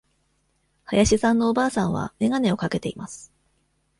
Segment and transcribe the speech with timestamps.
[0.91, 3.31] 林さんのおばあさんは眼鏡をかけています。